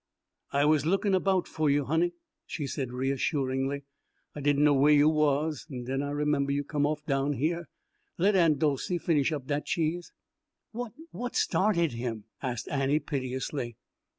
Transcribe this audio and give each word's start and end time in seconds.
"I 0.51 0.65
was 0.65 0.83
lookin' 0.83 1.13
erbout 1.13 1.47
foh 1.47 1.67
you, 1.67 1.85
honey," 1.85 2.13
she 2.47 2.65
said 2.65 2.91
reassuringly. 2.91 3.83
"I 4.33 4.41
di'n' 4.41 4.63
know 4.63 4.73
where 4.73 4.91
you 4.91 5.07
was, 5.07 5.67
en 5.71 5.83
den 5.83 6.01
I 6.01 6.09
remembah 6.09 6.51
you 6.53 6.63
come 6.63 6.87
off 6.87 7.05
down 7.05 7.33
heah. 7.33 7.65
Let 8.17 8.35
Aunt 8.35 8.57
Dolcey 8.57 8.97
finish 8.97 9.31
up 9.31 9.45
dat 9.45 9.67
cheese." 9.67 10.11
"What 10.71 10.93
what 11.11 11.35
started 11.35 11.91
him?" 11.91 12.23
asked 12.41 12.67
Annie 12.69 12.97
piteously. 12.97 13.77